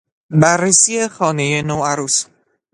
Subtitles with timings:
[0.41, 2.25] بررسی خانه ی نوعروس